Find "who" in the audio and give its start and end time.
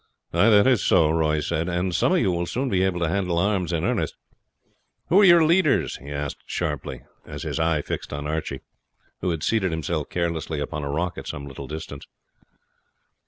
5.09-5.21, 9.19-9.29